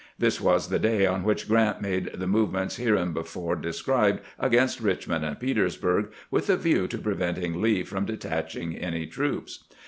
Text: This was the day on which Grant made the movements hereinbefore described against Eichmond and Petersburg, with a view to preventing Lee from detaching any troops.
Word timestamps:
This 0.17 0.41
was 0.41 0.69
the 0.69 0.79
day 0.79 1.05
on 1.05 1.23
which 1.23 1.47
Grant 1.47 1.79
made 1.79 2.09
the 2.15 2.25
movements 2.25 2.77
hereinbefore 2.77 3.55
described 3.57 4.21
against 4.39 4.81
Eichmond 4.83 5.21
and 5.21 5.39
Petersburg, 5.39 6.11
with 6.31 6.49
a 6.49 6.57
view 6.57 6.87
to 6.87 6.97
preventing 6.97 7.61
Lee 7.61 7.83
from 7.83 8.05
detaching 8.05 8.75
any 8.75 9.05
troops. 9.05 9.63